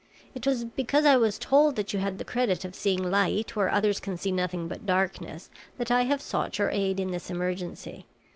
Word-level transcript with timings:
It 0.33 0.47
was 0.47 0.63
because 0.65 1.05
I 1.05 1.15
was 1.15 1.37
told 1.37 1.75
that 1.75 1.93
you 1.93 1.99
had 1.99 2.17
the 2.17 2.25
credit 2.25 2.65
of 2.65 2.73
seeing 2.73 3.03
light 3.03 3.55
where 3.55 3.69
others 3.69 3.99
can 3.99 4.17
see 4.17 4.31
nothing 4.31 4.67
but 4.67 4.83
darkness, 4.87 5.51
that 5.77 5.91
I 5.91 6.05
have 6.05 6.23
sought 6.23 6.57
your 6.57 6.71
aid 6.71 6.99
in 6.99 7.11
this 7.11 7.29
emergency. 7.29 8.07